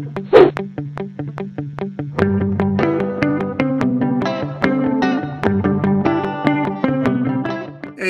[0.00, 0.06] Hey,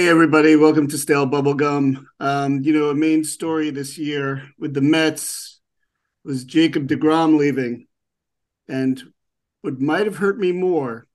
[0.09, 2.05] everybody, welcome to Stale Bubblegum.
[2.21, 5.61] Um, you know, a main story this year with the Mets
[6.25, 7.89] was Jacob DeGrom leaving.
[8.69, 9.03] And
[9.63, 11.09] what might have hurt me more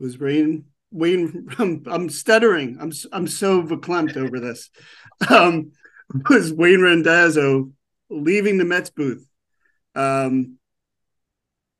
[0.00, 0.64] was Wayne.
[0.90, 2.76] Wayne, I'm, I'm stuttering.
[2.80, 4.68] I'm I'm so verklempt over this.
[5.30, 5.70] Um,
[6.28, 7.70] was Wayne Randazzo
[8.12, 9.26] leaving the Mets booth
[9.94, 10.58] um,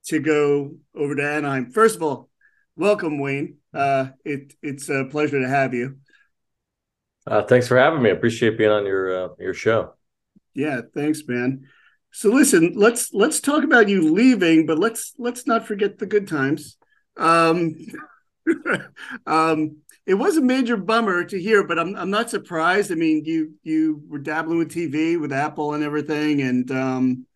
[0.07, 1.71] to go over to Anaheim?
[1.71, 2.29] First of all,
[2.77, 3.59] welcome, Wayne.
[3.73, 5.99] Uh, it it's a pleasure to have you.
[7.27, 8.11] Uh, thanks for having me.
[8.11, 9.95] I appreciate being on your uh, your show.
[10.55, 11.67] Yeah, thanks, man.
[12.11, 16.29] So listen, let's let's talk about you leaving, but let's let's not forget the good
[16.29, 16.77] times.
[17.17, 17.75] Um,
[19.27, 22.91] um, it was a major bummer to hear, but I'm I'm not surprised.
[22.91, 27.27] I mean, you you were dabbling with TV with Apple and everything, and um,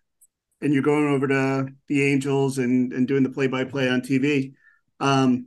[0.60, 4.00] and you're going over to the Angels and and doing the play by play on
[4.00, 4.54] TV.
[4.98, 5.46] Um,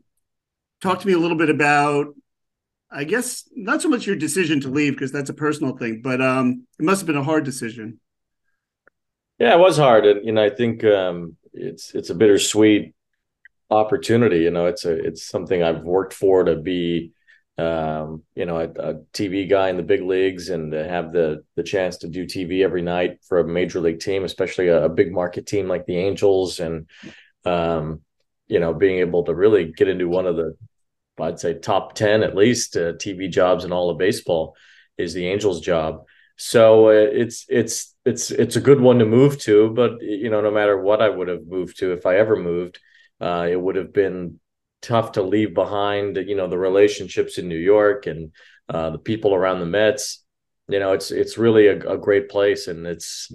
[0.81, 2.15] talk to me a little bit about
[2.91, 6.21] I guess not so much your decision to leave because that's a personal thing, but
[6.21, 7.99] um, it must have been a hard decision.
[9.37, 12.93] Yeah, it was hard, and you know, I think um, it's it's a bittersweet
[13.69, 14.39] opportunity.
[14.39, 17.11] You know, it's a it's something I've worked for to be,
[17.57, 21.43] um, you know, a, a, TV guy in the big leagues and to have the
[21.55, 24.89] the chance to do TV every night for a major league team, especially a, a
[24.89, 26.87] big market team like the Angels, and
[27.45, 28.01] um,
[28.47, 30.55] you know, being able to really get into one of the
[31.21, 34.55] I'd say top 10 at least uh, TV jobs in all of baseball
[34.97, 36.05] is the Angels job.
[36.37, 40.41] So uh, it's it's it's it's a good one to move to, but you know
[40.41, 42.79] no matter what I would have moved to if I ever moved,
[43.21, 44.39] uh, it would have been
[44.81, 48.31] tough to leave behind you know the relationships in New York and
[48.69, 50.23] uh, the people around the Mets.
[50.67, 53.31] You know it's it's really a, a great place and it's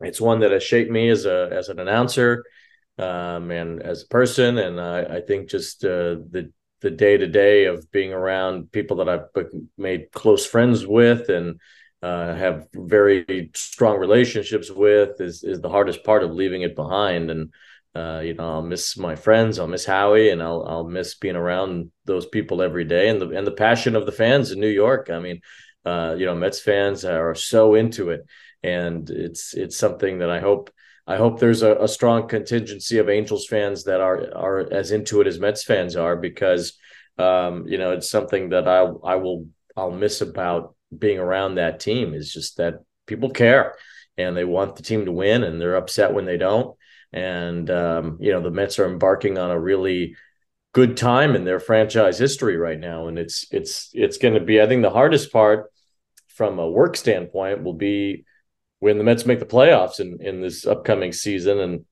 [0.00, 2.44] it's one that has shaped me as a as an announcer
[2.98, 4.58] um, and as a person.
[4.58, 8.98] And I, I think just uh, the the day to day of being around people
[8.98, 11.58] that I've made close friends with and
[12.02, 17.30] uh, have very strong relationships with is is the hardest part of leaving it behind.
[17.30, 17.52] And
[17.98, 21.36] uh, you know, I'll miss my friends, I'll miss Howie, and I'll I'll miss being
[21.36, 24.68] around those people every day and the and the passion of the fans in New
[24.68, 25.10] York.
[25.10, 25.40] I mean,
[25.84, 28.24] uh, you know, Mets fans are so into it,
[28.62, 30.70] and it's it's something that I hope
[31.08, 35.20] I hope there's a, a, strong contingency of Angels fans that are are as into
[35.20, 36.78] it as Mets fans are because
[37.18, 38.80] um, you know it's something that I
[39.12, 42.74] I will I'll miss about being around that team is just that
[43.06, 43.74] people care
[44.16, 46.77] and they want the team to win and they're upset when they don't
[47.12, 50.16] and um, you know the Mets are embarking on a really
[50.72, 54.60] good time in their franchise history right now and it's it's it's going to be
[54.60, 55.70] I think the hardest part
[56.38, 58.24] from a work standpoint will be
[58.78, 61.58] when the Mets make the playoffs in in this upcoming season.
[61.58, 61.84] And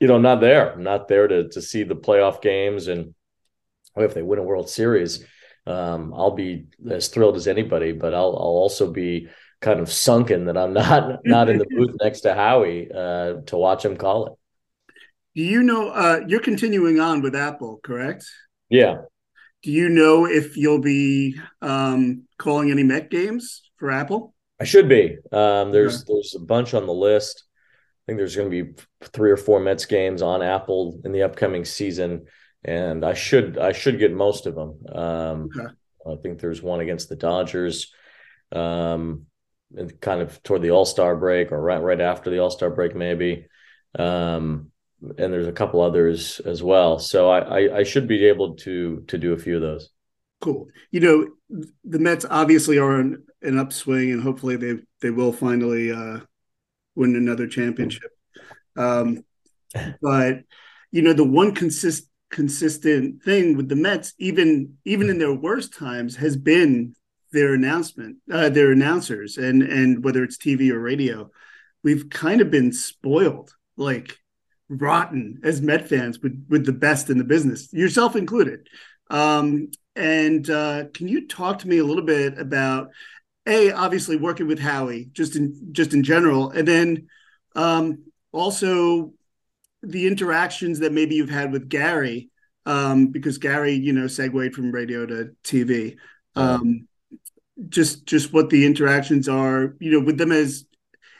[0.00, 0.72] you know, I'm not there.
[0.72, 2.86] I'm not there to to see the playoff games.
[2.86, 3.14] And
[3.96, 5.24] if they win a World Series,
[5.66, 7.92] um, I'll be as thrilled as anybody.
[7.92, 9.28] But I'll I'll also be
[9.66, 13.56] kind of sunken that I'm not not in the booth next to Howie uh, to
[13.56, 14.32] watch him call it.
[15.34, 18.24] Do you know uh, you're continuing on with Apple, correct?
[18.68, 18.98] Yeah.
[19.62, 24.34] Do you know if you'll be um, calling any Met games for Apple?
[24.60, 25.18] I should be.
[25.32, 26.12] Um, there's okay.
[26.12, 27.42] there's a bunch on the list.
[27.52, 31.24] I think there's going to be three or four Mets games on Apple in the
[31.24, 32.26] upcoming season,
[32.64, 34.78] and I should I should get most of them.
[34.94, 35.74] Um, okay.
[36.06, 37.92] I think there's one against the Dodgers,
[38.52, 39.26] um,
[40.00, 42.94] kind of toward the All Star break or right right after the All Star break
[42.94, 43.46] maybe,
[43.98, 44.70] um,
[45.02, 46.98] and there's a couple others as well.
[46.98, 49.90] So I, I I should be able to to do a few of those.
[50.40, 50.68] Cool.
[50.90, 55.90] You know, the Mets obviously are an, an upswing, and hopefully they they will finally
[55.92, 56.20] uh,
[56.94, 58.10] win another championship.
[58.76, 59.24] Um,
[60.02, 60.40] but
[60.90, 65.74] you know, the one consist consistent thing with the Mets, even even in their worst
[65.74, 66.94] times, has been
[67.36, 71.30] their announcement, uh, their announcers, and and whether it's TV or radio,
[71.82, 74.18] we've kind of been spoiled, like
[74.68, 78.68] rotten as Met fans with with the best in the business, yourself included.
[79.10, 82.88] Um, and uh, can you talk to me a little bit about
[83.46, 87.06] a obviously working with Howie just in just in general, and then
[87.54, 89.12] um, also
[89.82, 92.30] the interactions that maybe you've had with Gary,
[92.64, 95.96] um, because Gary, you know, segued from radio to TV.
[96.34, 96.88] Um,
[97.68, 100.64] just just what the interactions are, you know, with them as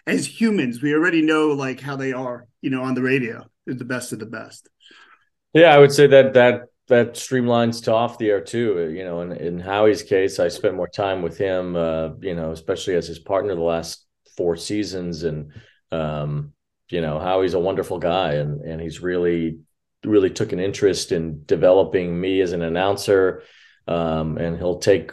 [0.06, 0.82] as humans.
[0.82, 3.44] We already know like how they are, you know, on the radio.
[3.64, 4.68] They're the best of the best.
[5.52, 8.90] Yeah, I would say that that that streamlines to off the air too.
[8.90, 11.74] You know, in, in Howie's case, I spent more time with him.
[11.74, 14.06] Uh, you know, especially as his partner the last
[14.36, 15.52] four seasons, and
[15.90, 16.52] um,
[16.90, 19.58] you know Howie's a wonderful guy, and and he's really
[20.04, 23.42] really took an interest in developing me as an announcer,
[23.88, 25.10] um, and he'll take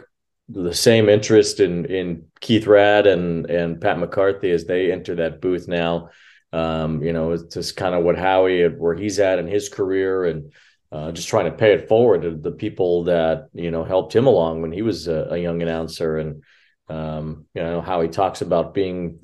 [0.48, 5.40] the same interest in in Keith Raad and and Pat McCarthy as they enter that
[5.40, 6.10] booth now.
[6.52, 10.24] Um, you know, it's just kind of what Howie where he's at in his career
[10.24, 10.52] and
[10.92, 14.26] uh, just trying to pay it forward to the people that you know helped him
[14.26, 16.44] along when he was a, a young announcer and
[16.88, 19.18] um, you know how he talks about being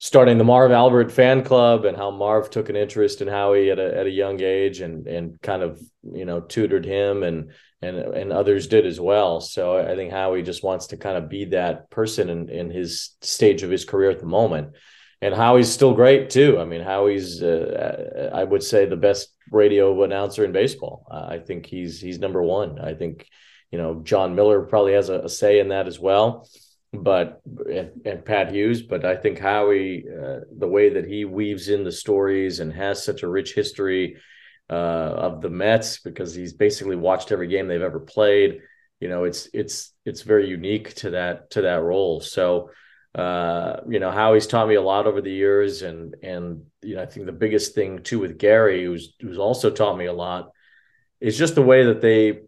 [0.00, 3.78] starting the Marv Albert fan club and how Marv took an interest in Howie at
[3.78, 7.50] a at a young age and and kind of you know tutored him and
[7.82, 9.40] and and others did as well.
[9.40, 13.16] So I think Howie just wants to kind of be that person in in his
[13.22, 14.74] stage of his career at the moment.
[15.20, 16.60] And Howie's still great too.
[16.60, 21.06] I mean, Howie's uh, I would say the best radio announcer in baseball.
[21.10, 22.78] I think he's he's number one.
[22.78, 23.26] I think
[23.72, 26.48] you know Jon Miller probably has a, a say in that as well
[26.92, 31.68] but and, and, Pat Hughes, but I think Howie, uh, the way that he weaves
[31.68, 34.16] in the stories and has such a rich history
[34.70, 38.60] uh, of the Mets because he's basically watched every game they've ever played.
[39.00, 42.20] You know, it's it's it's very unique to that to that role.
[42.20, 42.70] So,
[43.14, 47.02] uh, you know, Howie's taught me a lot over the years, and and you know,
[47.02, 50.50] I think the biggest thing too with Gary, who's who's also taught me a lot,
[51.20, 52.40] is just the way that they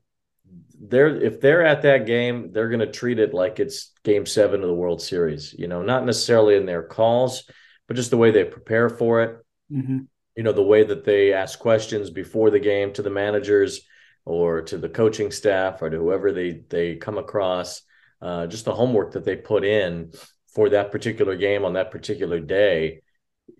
[0.80, 4.62] they're if they're at that game, they're going to treat it like it's Game Seven
[4.62, 5.54] of the World Series.
[5.58, 7.44] You know, not necessarily in their calls,
[7.86, 9.44] but just the way they prepare for it.
[9.70, 9.98] Mm-hmm.
[10.36, 13.82] You know, the way that they ask questions before the game to the managers
[14.24, 17.82] or to the coaching staff or to whoever they they come across.
[18.22, 20.12] Uh, just the homework that they put in
[20.54, 23.02] for that particular game on that particular day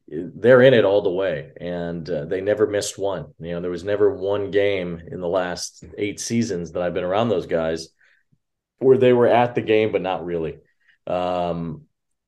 [0.08, 3.26] they're in it all the way and uh, they never missed one.
[3.38, 7.04] You know there was never one game in the last eight seasons that i've been
[7.04, 7.88] around those guys
[8.78, 10.58] where they were at the game but not really.
[11.06, 11.82] Um,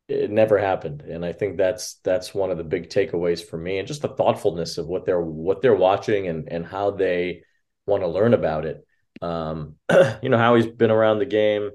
[0.09, 3.79] it never happened and i think that's that's one of the big takeaways for me
[3.79, 7.43] and just the thoughtfulness of what they're what they're watching and and how they
[7.87, 8.87] want to learn about it.
[9.21, 9.77] Um,
[10.23, 11.71] you know how he's been around the game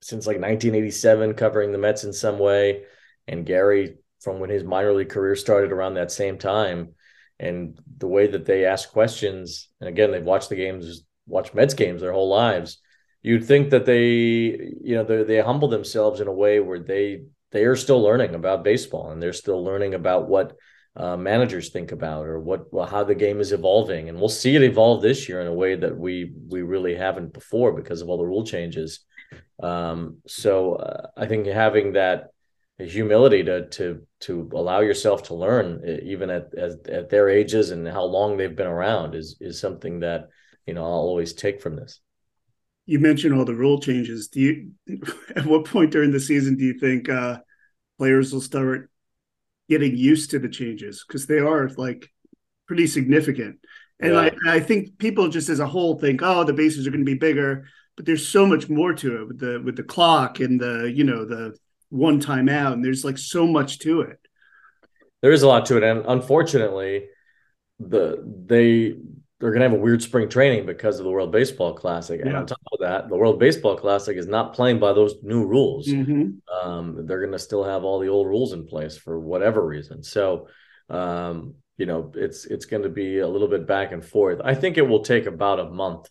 [0.00, 2.82] since like 1987 covering the mets in some way
[3.28, 6.94] and gary from when his minor league career started around that same time.
[7.38, 11.74] And the way that they ask questions, and again, they've watched the games, watched Mets
[11.74, 12.78] games their whole lives.
[13.22, 17.64] You'd think that they, you know, they, humble themselves in a way where they they
[17.64, 20.56] are still learning about baseball and they're still learning about what
[20.96, 24.08] uh, managers think about or what well, how the game is evolving.
[24.08, 27.32] And we'll see it evolve this year in a way that we we really haven't
[27.32, 29.00] before because of all the rule changes.
[29.62, 32.32] Um, so uh, I think having that
[32.78, 37.86] humility to to to allow yourself to learn even at, at at their ages and
[37.86, 40.28] how long they've been around is is something that
[40.66, 42.00] you know I'll always take from this.
[42.86, 44.28] You mentioned all the rule changes.
[44.28, 44.72] Do you
[45.36, 47.38] at what point during the season do you think uh,
[47.98, 48.90] players will start
[49.68, 52.10] getting used to the changes because they are like
[52.66, 53.58] pretty significant?
[54.00, 54.30] And yeah.
[54.48, 57.12] I, I think people just as a whole think, oh, the bases are going to
[57.12, 60.60] be bigger, but there's so much more to it with the with the clock and
[60.60, 61.54] the you know the
[61.92, 64.18] one time out and there's like so much to it
[65.20, 67.06] there is a lot to it and unfortunately
[67.78, 68.96] the they
[69.42, 72.20] they're going to have a weird spring training because of the World Baseball Classic.
[72.20, 75.44] And on top of that, the World Baseball Classic is not playing by those new
[75.44, 75.88] rules.
[75.88, 76.68] Mm-hmm.
[76.68, 80.04] Um, they're going to still have all the old rules in place for whatever reason.
[80.04, 80.46] So,
[80.88, 84.40] um, you know, it's it's going to be a little bit back and forth.
[84.44, 86.08] I think it will take about a month,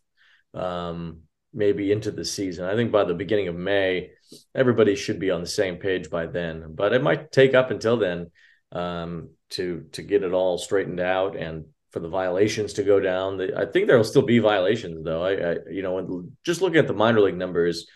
[0.54, 1.20] um,
[1.54, 2.66] maybe into the season.
[2.66, 4.12] I think by the beginning of May,
[4.56, 6.74] everybody should be on the same page by then.
[6.74, 8.32] But it might take up until then
[8.72, 13.40] um, to to get it all straightened out and for the violations to go down.
[13.56, 15.24] I think there will still be violations though.
[15.24, 17.88] I, I you know just looking at the minor league numbers.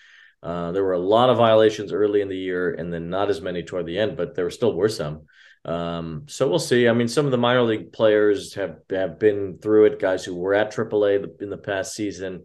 [0.43, 3.41] Uh, there were a lot of violations early in the year, and then not as
[3.41, 5.21] many toward the end, but there still were some.
[5.63, 6.87] Um, so we'll see.
[6.87, 9.99] I mean, some of the minor league players have have been through it.
[9.99, 12.43] Guys who were at AAA in the past season,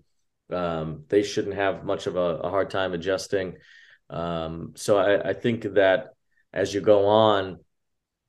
[0.52, 3.56] um, they shouldn't have much of a, a hard time adjusting.
[4.08, 6.14] Um, so I, I, think that
[6.52, 7.60] as you go on,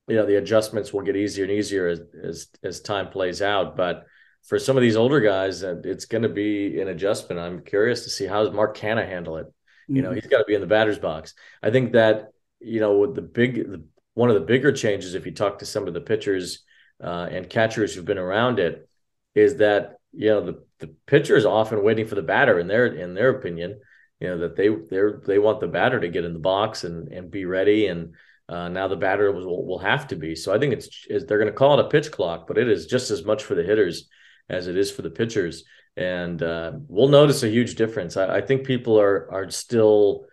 [0.08, 3.76] you know, the adjustments will get easier and easier as as, as time plays out.
[3.76, 4.06] But
[4.44, 7.42] for some of these older guys, uh, it's going to be an adjustment.
[7.42, 9.48] I'm curious to see how Mark Canha handle it.
[9.48, 9.96] Mm-hmm.
[9.96, 10.20] You know, mm-hmm.
[10.20, 11.34] he's got to be in the batter's box.
[11.64, 15.26] I think that you know, with the big, the, one of the bigger changes, if
[15.26, 16.64] you talk to some of the pitchers
[17.04, 18.88] uh, and catchers who've been around it,
[19.34, 22.88] is that you know the the pitcher is often waiting for the batter in their
[22.88, 23.80] in their opinion
[24.22, 27.12] you know that they they they want the batter to get in the box and
[27.12, 27.88] and be ready.
[27.88, 28.14] And
[28.48, 30.36] uh, now the batter will, will have to be.
[30.36, 32.86] So i think it's, they're going to call it a pitch clock but it is
[32.86, 34.10] just as much for the hitters
[34.50, 35.64] as it is for the pitchers.
[35.98, 38.16] And uh, we'll notice a huge difference.
[38.16, 40.26] I, I, think people are are still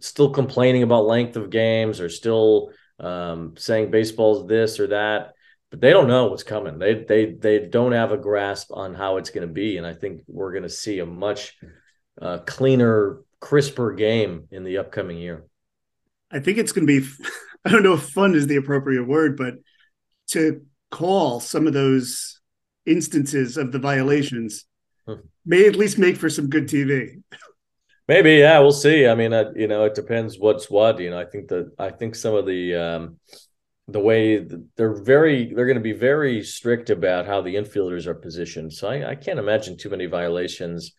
[0.00, 5.34] still complaining about length of games or still um, saying baseball's this or that,
[5.70, 6.78] but they don't know what's coming.
[6.78, 9.94] They they they don't have a grasp on how it's going to be, and I
[9.94, 11.54] think we're going to see a much
[12.20, 15.44] uh, cleaner, crisper game in the upcoming year.
[16.30, 17.06] I think it's going to be.
[17.64, 19.54] I don't know if fun is the appropriate word, but
[20.28, 22.40] to call some of those
[22.86, 24.64] instances of the violations
[25.06, 25.14] hmm.
[25.44, 27.22] may at least make for some good TV.
[28.06, 29.06] Maybe, yeah, we'll see.
[29.06, 30.98] I mean, uh, you know, it depends what's what.
[30.98, 33.18] You know, I think that I think some of the um,
[33.88, 38.14] the way they're very they're going to be very strict about how the infielders are
[38.14, 38.72] positioned.
[38.72, 40.92] So I, I can't imagine too many violations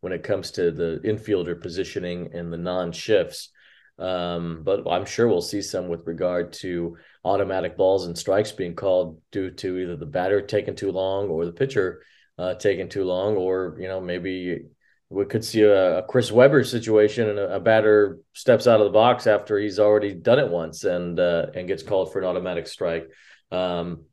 [0.00, 3.50] when it comes to the infielder positioning and the non shifts.
[3.98, 8.76] Um, but I'm sure we'll see some with regard to automatic balls and strikes being
[8.76, 12.02] called due to either the batter taking too long or the pitcher
[12.38, 14.66] uh, taking too long, or you know maybe
[15.08, 19.26] we could see a, Chris Webber situation and a, batter steps out of the box
[19.26, 23.08] after he's already done it once and uh, and gets called for an automatic strike.
[23.52, 24.04] Um,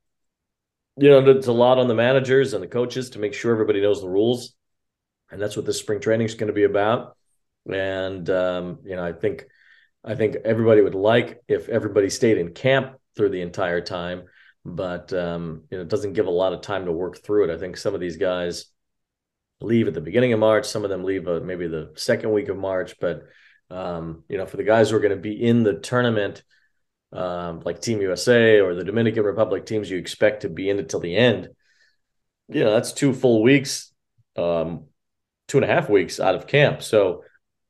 [0.98, 3.82] you know, it's a lot on the managers and the coaches to make sure everybody
[3.82, 4.56] knows the rules,
[5.32, 7.18] and that's what the spring training is going to be about.
[7.72, 9.46] And um, you know, I think
[10.04, 14.26] I think everybody would like if everybody stayed in camp through the entire time,
[14.64, 17.54] but um, you know, it doesn't give a lot of time to work through it.
[17.54, 18.66] I think some of these guys
[19.64, 20.66] leave at the beginning of March.
[20.66, 22.96] Some of them leave uh, maybe the second week of March.
[23.00, 23.24] But
[23.70, 26.44] um, you know, for the guys who are going to be in the tournament,
[27.12, 30.90] um, like Team USA or the Dominican Republic teams, you expect to be in it
[30.90, 31.50] till the end.
[32.50, 33.92] You know, that's two full weeks,
[34.36, 34.86] um,
[35.48, 36.84] two and a half weeks out of camp.
[36.84, 37.24] So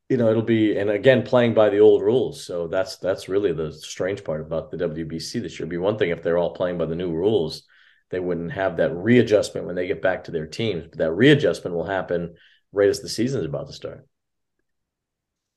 [0.09, 2.45] you know, it'll be and again playing by the old rules.
[2.45, 5.63] So that's that's really the strange part about the WBC this year.
[5.63, 7.63] It'd be one thing if they're all playing by the new rules
[8.13, 10.85] they wouldn't have that readjustment when they get back to their teams.
[10.87, 12.35] But that readjustment will happen
[12.71, 14.07] right as the season is about to start.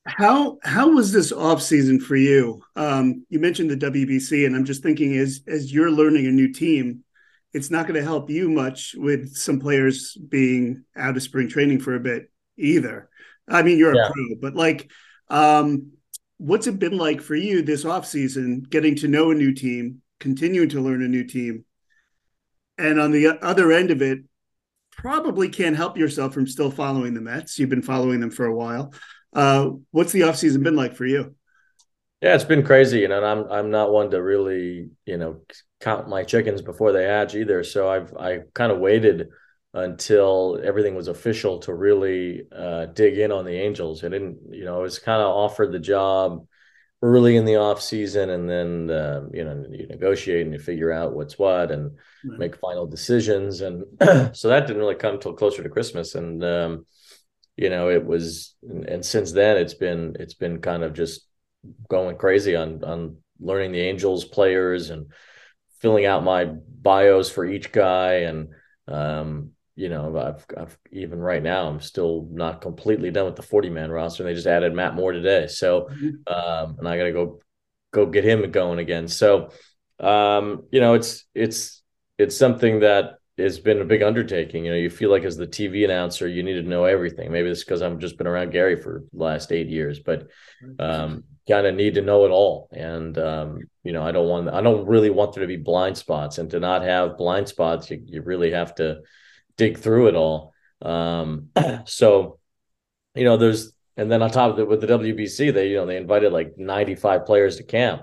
[0.06, 2.62] How how was this off season for you?
[2.76, 6.52] Um, you mentioned the WBC, and I'm just thinking as as you're learning a new
[6.52, 7.02] team,
[7.52, 11.80] it's not going to help you much with some players being out of spring training
[11.80, 13.08] for a bit either.
[13.48, 14.08] I mean, you're yeah.
[14.08, 14.90] a pro, but like,
[15.28, 15.92] um,
[16.38, 20.02] what's it been like for you this off season, getting to know a new team,
[20.20, 21.64] continuing to learn a new team,
[22.78, 24.20] and on the other end of it,
[24.92, 27.58] probably can't help yourself from still following the Mets.
[27.58, 28.92] You've been following them for a while.
[29.32, 31.34] Uh, what's the offseason been like for you?
[32.22, 35.42] Yeah, it's been crazy, you know, and I'm I'm not one to really, you know,
[35.80, 37.62] count my chickens before they hatch either.
[37.62, 39.28] So I've I kind of waited
[39.74, 44.02] until everything was official to really uh, dig in on the Angels.
[44.02, 46.46] I didn't, you know, I was kind of offered the job
[47.02, 50.90] early in the off season and then uh, you know you negotiate and you figure
[50.90, 51.92] out what's what and
[52.24, 52.38] right.
[52.38, 53.84] make final decisions and
[54.34, 56.86] so that didn't really come until closer to christmas and um,
[57.56, 61.28] you know it was and since then it's been it's been kind of just
[61.88, 65.12] going crazy on on learning the angels players and
[65.80, 68.48] filling out my bios for each guy and
[68.88, 73.42] um, you know, I've, I've, even right now, I'm still not completely done with the
[73.42, 74.22] 40 man roster.
[74.22, 75.46] And they just added Matt Moore today.
[75.48, 76.32] So, mm-hmm.
[76.32, 77.40] um, and I got to go,
[77.92, 79.06] go get him going again.
[79.06, 79.50] So,
[80.00, 81.82] um, you know, it's, it's,
[82.16, 84.64] it's something that has been a big undertaking.
[84.64, 87.30] You know, you feel like as the TV announcer, you need to know everything.
[87.30, 90.26] Maybe it's because I've just been around Gary for the last eight years, but,
[90.78, 92.68] um, kind of need to know it all.
[92.72, 95.98] And, um, you know, I don't want, I don't really want there to be blind
[95.98, 97.90] spots and to not have blind spots.
[97.90, 99.02] You, you really have to,
[99.56, 100.52] dig through it all.
[100.82, 101.50] Um,
[101.86, 102.38] so,
[103.14, 105.86] you know, there's and then on top of it with the WBC, they you know
[105.86, 108.02] they invited like 95 players to camp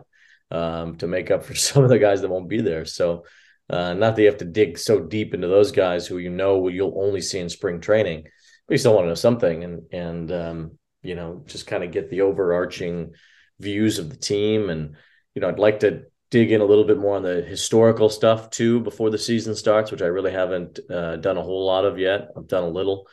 [0.51, 2.85] um, to make up for some of the guys that won't be there.
[2.85, 3.25] So,
[3.69, 6.67] uh, not that you have to dig so deep into those guys who you know
[6.67, 8.23] you'll only see in spring training,
[8.67, 11.91] but you still want to know something and and um, you know just kind of
[11.91, 13.13] get the overarching
[13.59, 14.95] views of the team and
[15.35, 18.49] you know I'd like to dig in a little bit more on the historical stuff
[18.49, 21.99] too before the season starts, which I really haven't uh, done a whole lot of
[21.99, 22.29] yet.
[22.35, 23.07] I've done a little,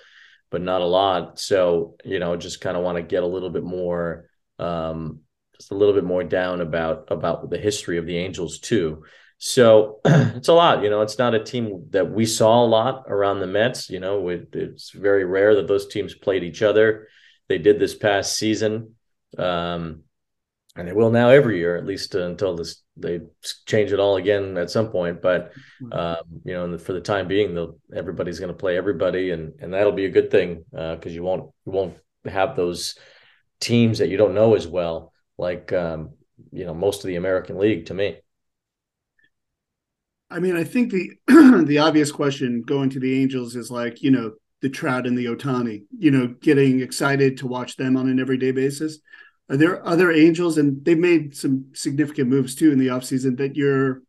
[0.51, 1.39] but not a lot.
[1.39, 4.25] So you know, just kind of want to get a little bit more,
[4.59, 5.21] um,
[5.55, 9.05] just a little bit more down about about the history of the Angels too.
[9.37, 10.83] So it's a lot.
[10.83, 13.91] You know, it's not a team that we saw a lot around the Mets.
[13.91, 17.09] You know, it, it's very rare that those teams played each other.
[17.51, 18.95] They did this past season.
[19.37, 20.05] Um,
[20.77, 23.21] and they will now every year, at least until this they
[23.67, 25.23] change it all again at some point.
[25.23, 25.53] But
[25.83, 25.93] mm-hmm.
[25.93, 29.73] um, you know, for the time being, the everybody's going to play everybody, and and
[29.73, 32.99] that'll be a good thing because uh, you won't you won't have those
[33.61, 36.11] teams that you don't know as well, like um,
[36.53, 37.87] you know most of the American League.
[37.87, 38.19] To me,
[40.31, 41.11] I mean, I think the
[41.67, 45.27] the obvious question going to the Angels is like you know the Trout and the
[45.27, 48.99] Ohtani, you know, getting excited to watch them on an everyday basis.
[49.51, 53.57] Are there other Angels, and they've made some significant moves too in the offseason that
[53.57, 54.03] you're,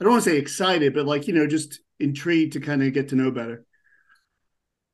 [0.00, 2.92] I don't want to say excited, but like, you know, just intrigued to kind of
[2.92, 3.64] get to know better?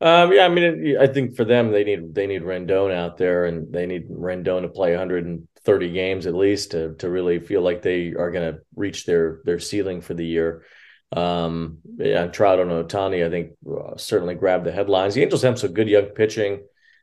[0.01, 3.47] Um, yeah, I mean, I think for them, they need they need Rendon out there,
[3.47, 7.83] and they need Rendon to play 130 games at least to to really feel like
[7.83, 10.63] they are going to reach their their ceiling for the year.
[11.11, 15.15] Um, yeah, Trout and Ohtani, I think, uh, certainly grabbed the headlines.
[15.15, 16.61] The Angels have some good young pitching.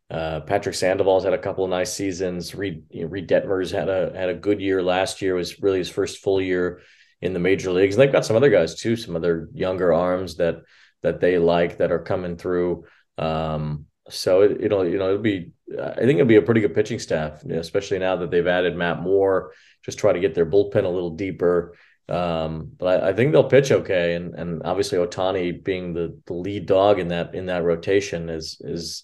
[0.09, 2.53] Uh, Patrick Sandoval's had a couple of nice seasons.
[2.53, 5.35] Reid, you know, Reid Detmers had a had a good year last year.
[5.35, 6.81] Was really his first full year
[7.21, 7.95] in the major leagues.
[7.95, 10.61] And they've got some other guys too, some other younger arms that
[11.01, 12.85] that they like that are coming through.
[13.17, 16.75] Um, so it, will you know it'll be I think it'll be a pretty good
[16.75, 19.53] pitching staff, especially now that they've added Matt Moore.
[19.83, 21.75] Just try to get their bullpen a little deeper.
[22.07, 26.33] Um, but I, I, think they'll pitch okay, and and obviously Ohtani being the the
[26.33, 29.03] lead dog in that in that rotation is is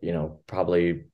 [0.00, 1.04] you know probably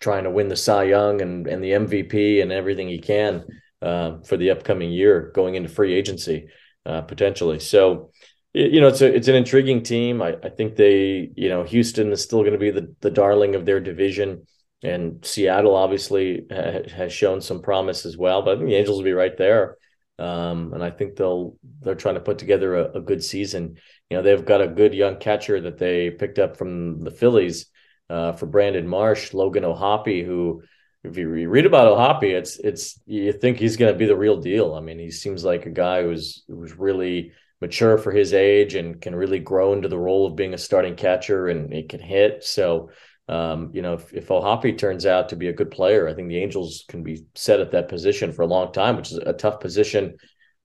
[0.00, 3.44] trying to win the Cy Young and and the MVP and everything he can
[3.80, 6.48] uh, for the upcoming year going into free agency
[6.86, 7.60] uh, potentially.
[7.60, 8.10] So
[8.52, 10.22] you know it's a it's an intriguing team.
[10.22, 13.54] I, I think they you know Houston is still going to be the the darling
[13.54, 14.46] of their division.
[14.84, 18.98] And Seattle obviously ha- has shown some promise as well, but I think the Angels
[18.98, 19.76] will be right there.
[20.18, 23.76] Um, and I think they'll they're trying to put together a, a, good season.
[24.10, 27.66] You know, they've got a good young catcher that they picked up from the Phillies
[28.12, 30.62] uh, for Brandon Marsh, Logan O'Hoppe, who
[31.02, 34.36] if you read about O'Hoppe, it's it's you think he's going to be the real
[34.36, 34.74] deal.
[34.74, 39.00] I mean, he seems like a guy who's who's really mature for his age and
[39.00, 42.44] can really grow into the role of being a starting catcher and he can hit.
[42.44, 42.90] So
[43.28, 46.28] um, you know, if, if O'Hoppe turns out to be a good player, I think
[46.28, 49.32] the Angels can be set at that position for a long time, which is a
[49.32, 50.16] tough position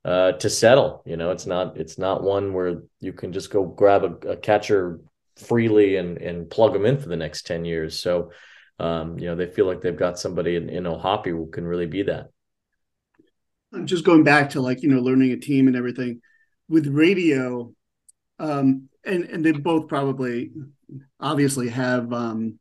[0.03, 1.01] uh, to settle.
[1.05, 4.37] You know, it's not it's not one where you can just go grab a, a
[4.37, 4.99] catcher
[5.39, 7.99] freely and and plug them in for the next ten years.
[7.99, 8.31] So,
[8.79, 11.85] um, you know, they feel like they've got somebody in, in O'Hoppe who can really
[11.85, 12.27] be that.
[13.73, 16.21] I'm just going back to like you know learning a team and everything
[16.69, 17.73] with radio.
[18.39, 20.51] Um, and and they both probably
[21.19, 22.59] obviously have um,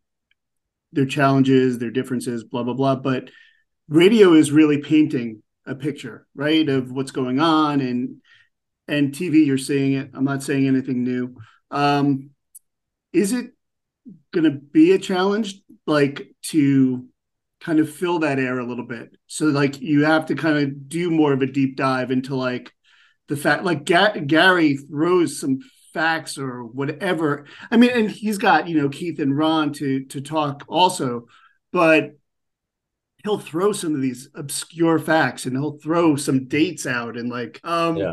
[0.93, 2.97] their challenges, their differences, blah blah blah.
[2.97, 3.31] But
[3.89, 8.23] radio is really painting a picture, right, of what's going on, and
[8.89, 10.11] and TV, you're seeing it.
[10.15, 11.37] I'm not saying anything new.
[11.71, 12.31] Um,
[13.17, 13.53] is it
[14.33, 15.55] going to be a challenge,
[15.87, 17.07] like to
[17.61, 19.17] kind of fill that air a little bit?
[19.27, 22.73] So, like, you have to kind of do more of a deep dive into like
[23.29, 25.61] the fact, like Ga- Gary throws some
[25.95, 27.47] facts or whatever.
[27.71, 31.27] I mean, and he's got you know Keith and Ron to to talk also,
[31.73, 32.11] but
[33.25, 37.61] he'll throw some of these obscure facts and he'll throw some dates out and like
[37.65, 38.13] um yeah.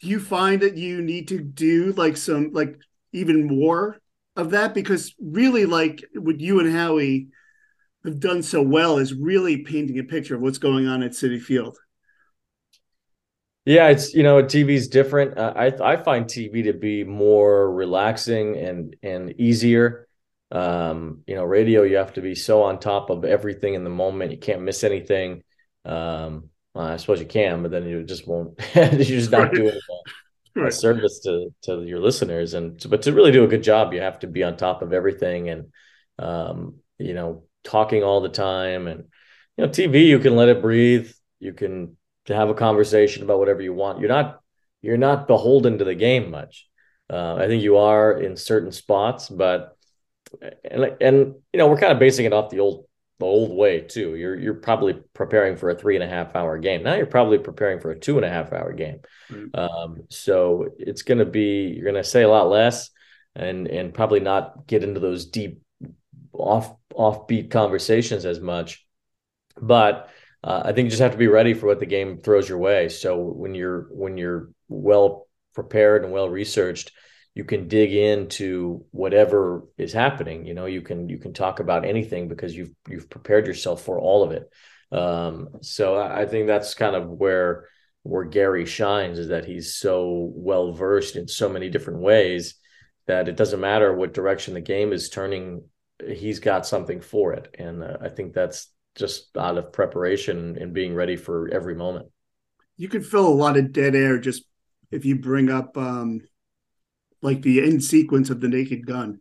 [0.00, 2.76] do you find that you need to do like some like
[3.14, 4.01] even more
[4.36, 7.28] of that because really like what you and howie
[8.04, 11.40] have done so well is really painting a picture of what's going on at Citi
[11.40, 11.78] field
[13.64, 15.38] yeah, it's you know TV's different.
[15.38, 20.08] Uh, I I find TV to be more relaxing and and easier.
[20.50, 23.90] Um, you know, radio you have to be so on top of everything in the
[23.90, 24.32] moment.
[24.32, 25.44] You can't miss anything.
[25.84, 28.58] Um, well, I suppose you can, but then you just won't.
[28.74, 29.54] you're just not right.
[29.54, 29.78] doing
[30.56, 32.54] a, a, service to to your listeners.
[32.54, 34.82] And to, but to really do a good job, you have to be on top
[34.82, 35.72] of everything and
[36.18, 38.86] um, you know talking all the time.
[38.86, 39.04] And
[39.56, 41.10] you know, TV you can let it breathe.
[41.40, 44.00] You can to have a conversation about whatever you want.
[44.00, 44.40] You're not
[44.80, 46.68] you're not beholden to the game much.
[47.10, 49.76] Uh, I think you are in certain spots, but
[50.64, 52.86] and and you know we're kind of basing it off the old
[53.18, 54.16] the old way too.
[54.16, 56.82] You're you're probably preparing for a three and a half hour game.
[56.82, 59.00] Now you're probably preparing for a two and a half hour game.
[59.30, 59.58] Mm-hmm.
[59.58, 62.90] Um, so it's going to be you're going to say a lot less,
[63.34, 65.60] and and probably not get into those deep
[66.32, 68.84] off offbeat conversations as much.
[69.60, 70.08] But
[70.44, 72.58] uh, I think you just have to be ready for what the game throws your
[72.58, 72.88] way.
[72.88, 76.90] So when you're when you're well prepared and well researched,
[77.34, 80.44] you can dig into whatever is happening.
[80.44, 83.98] You know, you can you can talk about anything because you've you've prepared yourself for
[83.98, 84.50] all of it.
[84.92, 87.68] Um, so I think that's kind of where
[88.02, 92.56] where Gary shines is that he's so well versed in so many different ways
[93.06, 95.64] that it doesn't matter what direction the game is turning,
[96.06, 100.74] he's got something for it, and uh, I think that's just out of preparation and
[100.74, 102.08] being ready for every moment.
[102.76, 104.44] You could fill a lot of dead air just
[104.90, 106.20] if you bring up um
[107.22, 109.20] like the end sequence of the Naked Gun.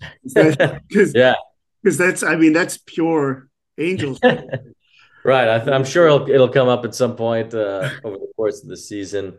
[0.22, 1.34] Because yeah,
[1.82, 3.48] because that's I mean that's pure
[3.78, 4.20] angels.
[5.24, 5.48] right.
[5.48, 8.68] I am sure it'll, it'll come up at some point uh, over the course of
[8.68, 9.38] the season.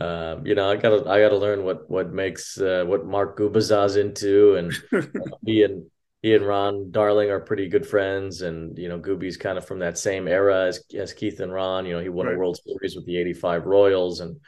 [0.00, 3.96] Um, you know, I gotta I gotta learn what what makes uh, what Mark Gubicza's
[3.96, 5.02] into and uh,
[5.46, 5.86] and
[6.22, 9.78] he and Ron Darling are pretty good friends, and you know Gooby's kind of from
[9.78, 11.86] that same era as as Keith and Ron.
[11.86, 12.34] You know, he won right.
[12.34, 14.38] a World Series with the '85 Royals, and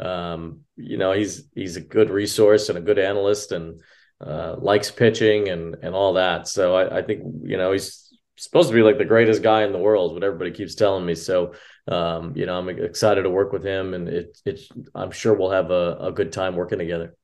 [0.00, 3.80] um, you know he's he's a good resource and a good analyst, and
[4.20, 6.48] uh, likes pitching and and all that.
[6.48, 8.06] So I, I think you know he's
[8.36, 11.14] supposed to be like the greatest guy in the world, what everybody keeps telling me.
[11.14, 11.54] So,
[11.88, 15.50] um, you know, I'm excited to work with him, and it, it's I'm sure we'll
[15.50, 17.16] have a, a good time working together.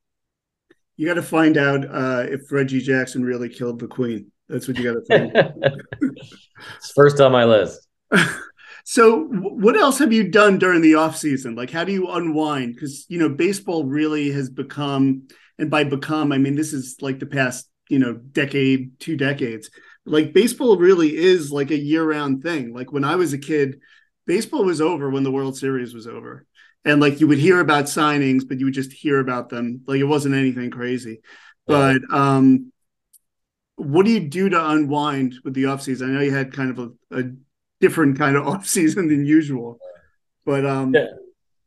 [0.96, 4.30] You got to find out uh, if Reggie Jackson really killed the Queen.
[4.48, 5.76] That's what you got to find.
[6.76, 7.87] it's first on my list.
[8.85, 11.55] so, what else have you done during the off season?
[11.55, 12.75] Like, how do you unwind?
[12.75, 17.18] Because you know, baseball really has become, and by become, I mean this is like
[17.18, 19.71] the past you know decade, two decades
[20.05, 22.75] like baseball really is like a year-round thing.
[22.75, 23.81] Like when I was a kid,
[24.27, 26.45] baseball was over when the World Series was over.
[26.85, 29.83] And like you would hear about signings, but you would just hear about them.
[29.87, 31.21] Like it wasn't anything crazy.
[31.66, 32.73] But um
[33.77, 36.09] what do you do to unwind with the offseason?
[36.09, 36.79] I know you had kind of
[37.11, 37.25] a, a
[37.83, 39.79] different kind of offseason than usual.
[40.47, 41.07] But um yeah.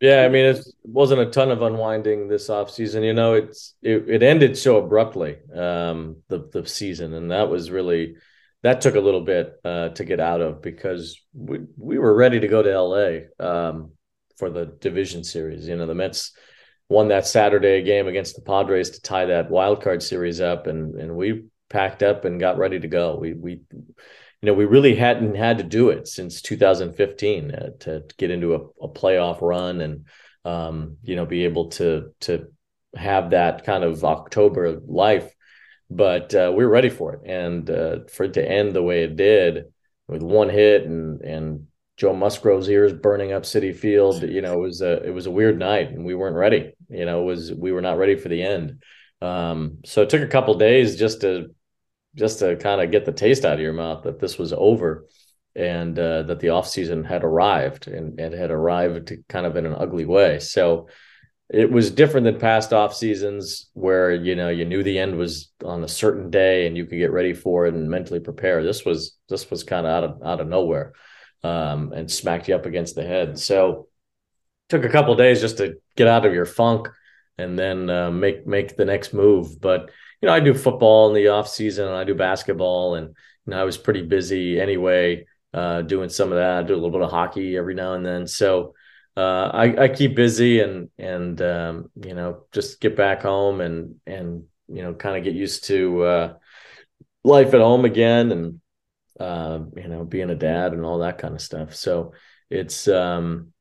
[0.02, 3.04] Yeah, I mean, it wasn't a ton of unwinding this offseason.
[3.06, 7.72] You know, it's it, it ended so abruptly, um, the the season, and that was
[7.72, 8.18] really
[8.62, 12.42] that took a little bit uh, to get out of because we we were ready
[12.42, 13.92] to go to LA um,
[14.38, 15.66] for the division series.
[15.66, 16.34] You know, the Mets
[16.90, 20.96] won that Saturday game against the Padres to tie that wild card series up, and
[20.96, 23.16] and we packed up and got ready to go.
[23.16, 23.62] We we
[24.46, 28.54] you know, we really hadn't had to do it since 2015 uh, to, get into
[28.54, 30.06] a, a playoff run and,
[30.46, 32.52] um, you know, be able to to
[32.96, 35.34] have that kind of October life.
[35.90, 39.04] But uh, we were ready for it, and uh, for it to end the way
[39.04, 39.74] it did
[40.08, 41.66] with one hit and and
[41.98, 45.32] Joe Musgrove's ears burning up Citi Field, you know, it was a it was a
[45.32, 46.74] weird night, and we weren't ready.
[46.88, 48.84] You know, was we were not ready for the end.
[49.24, 51.55] Um, so it took a couple days just to
[52.16, 55.06] just to kind of get the taste out of your mouth that this was over
[55.56, 59.66] and uh, that the off season had arrived and, and had arrived kind of in
[59.66, 60.40] an ugly way.
[60.40, 60.88] So
[61.50, 65.52] it was different than past off seasons where you know you knew the end was
[65.64, 68.64] on a certain day and you could get ready for it and mentally prepare.
[68.64, 70.94] This was this was kind of out of out of nowhere
[71.44, 73.38] um, and smacked you up against the head.
[73.38, 73.88] So
[74.70, 76.90] took a couple days just to get out of your funk
[77.38, 81.16] and then uh, make make the next move, but you know, I do football in
[81.16, 85.26] the off season and I do basketball and you know, I was pretty busy anyway,
[85.54, 86.60] uh, doing some of that.
[86.60, 88.28] I do a little bit of hockey every now and then.
[88.28, 88.74] So
[89.18, 93.96] uh, I, I keep busy and and um, you know, just get back home and
[94.06, 96.34] and you know, kind of get used to uh,
[97.24, 98.62] life at home again and
[99.20, 101.76] uh, you know, being a dad and all that kind of stuff.
[101.76, 102.14] So
[102.50, 103.54] it's um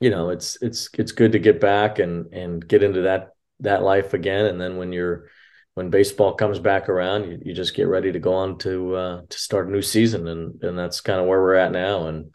[0.00, 3.82] you know, it's it's it's good to get back and and get into that that
[3.82, 5.28] life again and then when you're
[5.74, 9.22] when baseball comes back around, you, you just get ready to go on to uh,
[9.28, 12.06] to start a new season, and and that's kind of where we're at now.
[12.06, 12.32] And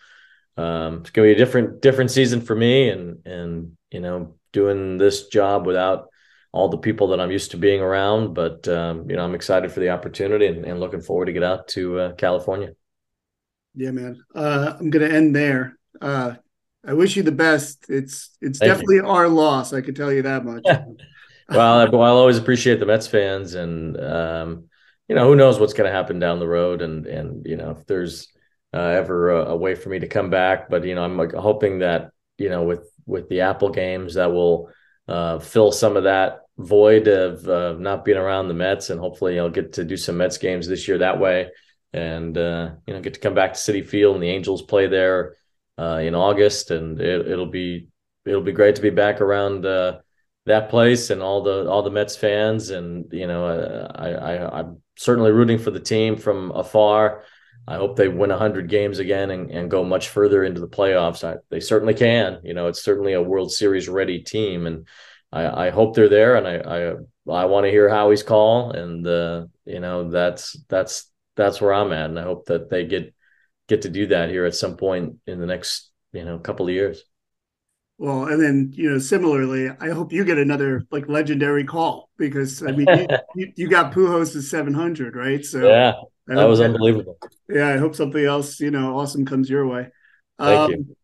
[0.58, 4.98] um, it's gonna be a different different season for me, and and you know doing
[4.98, 6.10] this job without
[6.52, 8.34] all the people that I'm used to being around.
[8.34, 11.44] But um, you know I'm excited for the opportunity and, and looking forward to get
[11.44, 12.74] out to uh, California.
[13.74, 14.22] Yeah, man.
[14.36, 15.78] Uh, I'm gonna end there.
[16.02, 16.36] Uh,
[16.86, 17.86] I wish you the best.
[17.88, 19.08] It's it's Thank definitely you.
[19.08, 19.72] our loss.
[19.72, 20.66] I can tell you that much.
[21.50, 24.70] well, I'll always appreciate the Mets fans, and um,
[25.08, 27.72] you know, who knows what's going to happen down the road, and and you know,
[27.72, 28.28] if there's
[28.74, 31.34] uh, ever a, a, way for me to come back, but you know, I'm like,
[31.34, 34.70] hoping that you know, with with the Apple games, that will
[35.08, 39.40] uh, fill some of that void of uh, not being around the Mets, and hopefully,
[39.40, 41.50] I'll get to do some Mets games this year that way,
[41.94, 44.88] and uh, you know, get to come back to Citi Field, and the Angels play
[44.88, 45.36] there
[45.80, 47.88] uh, in August, and it, will be
[48.26, 50.00] it'll be great to be back around uh,
[50.50, 54.60] that place and all the all the Mets fans, and you know, uh, I, I
[54.60, 57.24] I'm certainly rooting for the team from afar.
[57.68, 61.24] I hope they win 100 games again and, and go much further into the playoffs.
[61.24, 62.40] I, they certainly can.
[62.44, 64.88] You know, it's certainly a World Series ready team, and
[65.32, 66.36] I, I hope they're there.
[66.36, 71.12] And I I, I want to hear Howie's call, and uh, you know that's that's
[71.36, 73.14] that's where I'm at, and I hope that they get
[73.68, 76.74] get to do that here at some point in the next you know couple of
[76.74, 77.04] years.
[78.00, 82.64] Well, and then you know, similarly, I hope you get another like legendary call because
[82.64, 82.88] I mean,
[83.36, 85.44] you, you, got Pujols' seven hundred, right?
[85.44, 85.94] So yeah,
[86.28, 87.18] that was unbelievable.
[87.50, 89.90] Yeah, I hope something else, you know, awesome comes your way.
[90.40, 90.96] Thank um, you.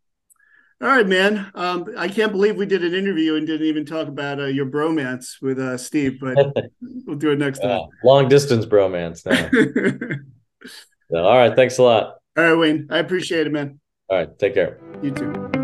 [0.81, 1.51] All right, man.
[1.53, 4.65] Um, I can't believe we did an interview and didn't even talk about uh, your
[4.65, 6.37] bromance with uh, Steve, but
[7.05, 7.89] we'll do it next time.
[8.05, 9.49] long distance bromance now.
[11.11, 12.15] so, all right, thanks a lot.
[12.37, 12.87] All right, Wayne.
[12.89, 13.81] I appreciate it, man.
[14.09, 14.79] All right, take care.
[15.01, 15.54] You too.